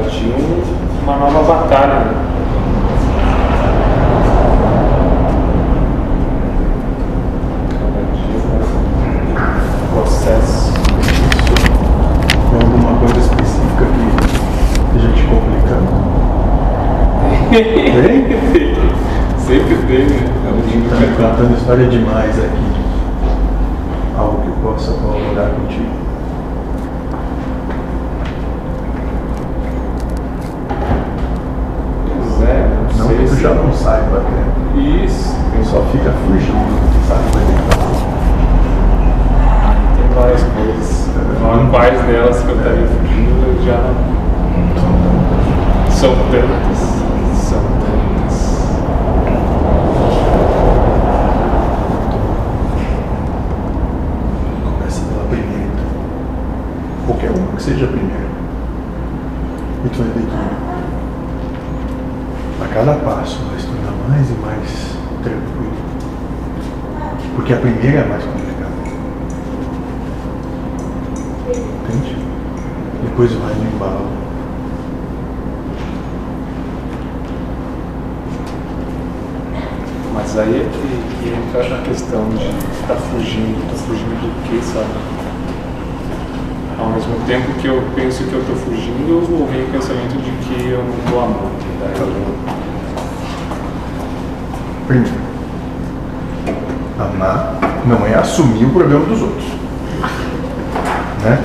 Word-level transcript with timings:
um- 0.00 1.02
uma 1.02 1.16
nova 1.16 1.42
batalha. 1.42 1.94
Né? 1.94 2.14
Cada 7.78 8.00
dia 8.12 8.38
um 9.82 9.94
processo. 9.94 10.72
Tem 12.50 12.60
alguma 12.60 12.98
coisa 13.00 13.18
específica 13.18 13.84
que 13.84 14.96
esteja 14.96 15.12
te 15.14 15.22
complicando? 15.24 15.90
Tem? 17.50 18.22
Sempre 19.38 19.76
tem, 19.86 20.06
né? 20.06 20.32
É 20.46 20.50
um 20.50 20.88
Tá 20.88 20.96
me 20.96 21.06
contando 21.16 21.56
história 21.56 21.86
demais 21.88 22.38
aqui. 22.38 22.72
Algo 24.16 24.40
que 24.42 24.50
possa 24.62 24.92
colaborar 24.92 25.50
contigo. 25.50 25.90
Pois 32.06 32.48
é, 32.48 32.68
que 33.22 33.28
tu 33.28 33.40
já 33.40 33.50
não 33.50 33.72
saiba 33.72 34.18
até. 34.18 34.80
Isso, 34.80 35.34
tem 35.52 35.64
Só 35.64 35.82
fica 35.92 36.10
fugindo, 36.26 36.80
sabe? 37.08 37.22
Fazer. 37.32 37.46
Tem 39.96 40.08
várias 40.14 40.42
coisas. 40.42 41.08
Não, 41.40 41.70
Quais 41.70 42.00
delas 42.02 42.42
que 42.42 42.48
eu 42.48 42.56
estaria 42.56 42.86
fugindo 42.86 43.46
eu 43.46 43.64
já 43.64 43.76
não. 43.76 44.12
São 45.90 46.14
tantas. 46.30 46.78
São 47.36 47.62
tantas. 47.62 48.36
Começa 54.64 55.00
pela 55.04 55.24
primeira, 55.28 55.64
então. 55.72 55.90
Qualquer 57.06 57.30
uma 57.30 57.56
que 57.56 57.62
seja 57.62 57.84
a 57.84 57.88
primeira. 57.88 58.32
E 59.84 59.88
tu 59.88 59.98
vai 59.98 60.08
ver 60.08 60.26
que 60.26 60.71
a 62.62 62.68
cada 62.68 62.94
passo 62.94 63.40
vai 63.50 63.58
se 63.58 63.66
tornar 63.66 63.92
mais 64.08 64.30
e 64.30 64.34
mais 64.34 64.96
tranquilo. 65.22 65.72
Porque 67.34 67.52
a 67.52 67.56
primeira 67.56 68.00
é 68.00 68.04
mais 68.04 68.24
complicada. 68.24 68.72
Entende? 71.48 72.16
Depois 73.02 73.32
vai 73.32 73.54
no 73.54 73.74
embalo. 73.74 74.08
Mas 80.14 80.38
aí 80.38 80.60
é 80.60 80.68
que, 80.70 81.22
que 81.22 81.30
entra 81.30 81.74
a 81.74 81.82
questão 81.82 82.28
de 82.30 82.46
estar 82.80 82.96
fugindo. 82.96 83.58
Estou 83.64 83.88
fugindo 83.88 84.20
do 84.20 84.48
quê, 84.48 84.60
sabe? 84.62 85.22
Ao 86.78 86.90
mesmo 86.90 87.14
tempo 87.26 87.52
que 87.60 87.66
eu 87.66 87.82
penso 87.94 88.24
que 88.24 88.32
eu 88.32 88.40
estou 88.40 88.56
fugindo, 88.56 89.08
eu 89.08 89.46
vem 89.46 89.64
o 89.64 89.70
pensamento 89.70 90.20
de 90.22 90.30
que 90.46 90.70
eu 90.70 90.82
não 90.82 90.98
estou 90.98 91.20
amando. 91.20 91.62
Daí 91.80 91.98
eu 91.98 92.21
Primeiro, 94.86 95.14
amar 96.98 97.58
não 97.86 98.06
é 98.06 98.14
assumir 98.14 98.64
o 98.64 98.70
problema 98.70 99.04
dos 99.06 99.22
outros. 99.22 99.44
Né? 101.22 101.44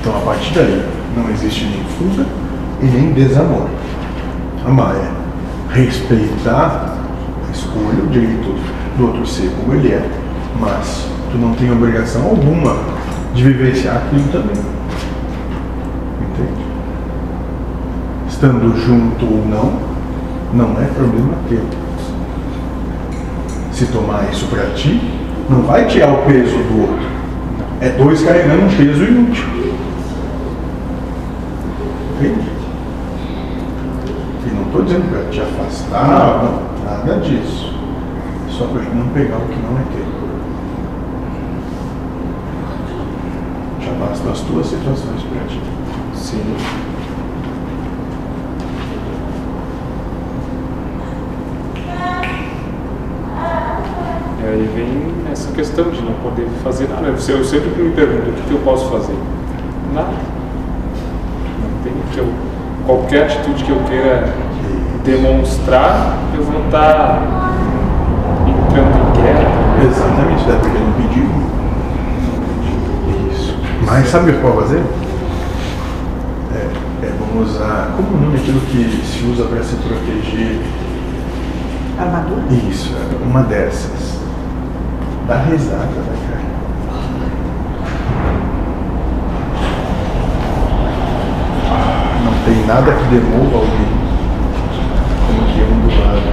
Então, 0.00 0.16
a 0.16 0.20
partir 0.20 0.54
daí, 0.54 0.84
não 1.16 1.30
existe 1.30 1.64
nem 1.64 1.84
fuga 1.84 2.26
e 2.80 2.86
nem 2.86 3.12
desamor. 3.12 3.68
Amar 4.66 4.94
é 4.96 5.74
respeitar 5.74 6.96
a 7.48 7.52
escolha, 7.52 8.02
o 8.02 8.08
direito 8.08 8.54
do 8.96 9.06
outro 9.06 9.26
ser 9.26 9.50
como 9.60 9.74
ele 9.74 9.92
é, 9.92 10.10
mas 10.60 11.06
tu 11.30 11.38
não 11.38 11.54
tem 11.54 11.70
obrigação 11.70 12.22
alguma 12.24 12.76
de 13.34 13.44
vivenciar 13.44 13.96
aquilo 13.96 14.28
também. 14.30 14.56
Entende? 16.20 16.71
Estando 18.42 18.76
junto 18.76 19.24
ou 19.24 19.46
não, 19.46 19.72
não 20.52 20.72
é 20.82 20.86
problema 20.86 21.32
teu. 21.48 21.62
Se 23.70 23.86
tomar 23.86 24.28
isso 24.32 24.48
pra 24.48 24.64
ti, 24.74 25.00
não 25.48 25.62
vai 25.62 25.86
tirar 25.86 26.12
o 26.12 26.26
peso 26.26 26.56
do 26.56 26.80
outro. 26.80 27.06
É 27.80 27.90
dois 27.90 28.20
carregando 28.24 28.64
um 28.64 28.68
peso 28.68 29.04
inútil. 29.04 29.44
Entende? 32.16 32.50
E 34.44 34.50
não 34.50 34.62
estou 34.64 34.82
dizendo 34.82 35.08
para 35.08 35.30
te 35.30 35.40
afastar, 35.40 36.42
não, 36.42 36.84
nada 36.84 37.20
disso. 37.20 37.72
Só 38.48 38.64
para 38.64 38.82
não 38.92 39.06
pegar 39.14 39.36
o 39.36 39.46
que 39.46 39.62
não 39.62 39.78
é 39.78 39.84
teu. 39.94 40.06
Já 43.86 43.92
basta 44.04 44.30
as 44.30 44.40
tuas 44.40 44.66
situações 44.66 45.22
para 45.30 45.46
ti. 45.46 45.60
Sim. 46.16 46.81
Vem 54.82 55.14
essa 55.30 55.52
questão 55.52 55.90
de 55.90 56.02
não 56.02 56.12
poder 56.14 56.48
fazer 56.64 56.88
nada. 56.88 57.06
Eu 57.06 57.12
eu 57.12 57.44
sempre 57.44 57.70
me 57.82 57.92
pergunto 57.92 58.30
o 58.30 58.32
que, 58.32 58.42
que 58.42 58.52
eu 58.52 58.58
posso 58.58 58.90
fazer. 58.90 59.16
Nada. 59.94 60.08
Não 61.60 61.82
tem 61.84 61.92
que 62.12 62.18
eu. 62.18 62.28
Qualquer 62.84 63.26
atitude 63.26 63.62
que 63.62 63.70
eu 63.70 63.78
queira 63.88 64.28
demonstrar, 65.04 66.18
eu 66.34 66.42
vou 66.42 66.64
estar 66.64 67.22
entrando 68.48 69.18
em 69.18 69.22
guerra. 69.22 69.50
Exatamente, 69.86 70.42
até 70.42 70.58
porque 70.58 70.78
não 70.78 70.92
pediu. 70.94 71.30
Isso. 73.30 73.56
Mas 73.86 74.08
sabe 74.08 74.30
o 74.30 74.34
que 74.34 74.40
pode 74.40 74.56
fazer? 74.56 74.82
É, 76.54 77.06
é, 77.06 77.12
vamos 77.20 77.52
usar. 77.52 77.94
Como 77.96 78.16
o 78.16 78.20
nome 78.20 78.36
é 78.36 78.40
aquilo 78.40 78.60
que 78.62 79.00
se 79.06 79.24
usa 79.26 79.44
para 79.44 79.62
se 79.62 79.76
proteger? 79.76 80.60
Armadura? 81.98 82.42
Isso, 82.68 82.92
é 82.96 83.24
uma 83.24 83.42
dessas. 83.44 84.21
Dá 85.32 85.38
risada, 85.38 85.86
né, 85.86 86.14
cara? 86.28 86.42
Não 92.22 92.34
tem 92.44 92.66
nada 92.66 92.92
que 92.92 93.04
demova 93.04 93.56
alguém 93.56 93.92
como 95.26 95.42
que 95.48 95.58
é 95.58 95.64
um 95.64 95.80
do 95.80 95.88
lado. 95.98 96.28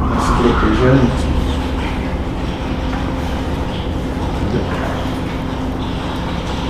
Mas 0.00 0.22
se 0.22 0.32
proteja 0.32 0.88
antes. 0.90 1.24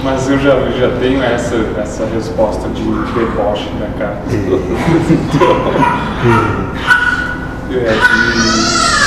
Mas 0.04 0.31
eu 0.31 0.38
já, 0.38 0.50
eu 0.50 0.78
já 0.78 0.88
tenho 1.00 1.20
essa, 1.20 1.56
essa 1.81 2.06
resposta 2.06 2.69
de 2.69 2.84
deboche 3.12 3.69
na 3.81 3.88
cara. 3.98 4.22
É, 7.70 7.98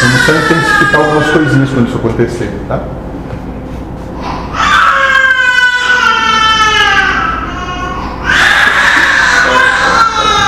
Vamos 0.01 0.21
só 0.25 0.33
intensificar 0.33 1.01
algumas 1.01 1.31
coisinhas 1.31 1.69
quando 1.69 1.87
isso 1.87 1.97
acontecer, 1.97 2.51
tá? 2.67 2.83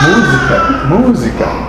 Música, 0.01 0.57
música. 0.89 1.63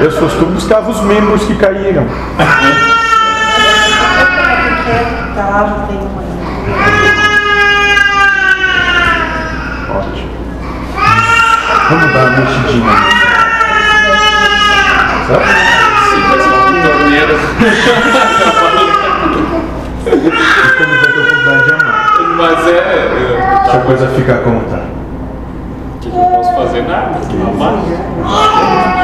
Eu 0.00 0.10
tu 0.10 0.46
buscava 0.46 0.90
os 0.90 1.02
membros 1.02 1.44
que 1.44 1.54
caíram. 1.56 2.06
Tá 5.34 5.44
lá, 5.44 5.66
já 5.66 5.86
tem 5.86 5.98
uma. 5.98 6.22
Ótimo. 9.98 10.30
Vamos 11.90 12.12
dar 12.12 12.20
uma 12.20 12.36
mexidinha. 12.36 12.92
Certo? 15.26 15.70
Como 20.78 20.94
vai 20.94 21.12
ter 21.12 21.20
oportunidade 21.20 21.64
de 21.64 21.72
amar. 21.72 21.96
Mas 22.36 22.66
é. 22.68 22.70
é, 22.70 23.70
Se 23.70 23.76
a 23.76 23.80
coisa 23.80 24.06
fica 24.10 24.34
a 24.34 24.38
conta. 24.38 24.82
O 25.96 25.98
que 25.98 26.08
eu 26.08 26.12
posso 26.12 26.54
fazer? 26.54 26.82
Nada. 26.82 27.18
Amar. 27.48 28.99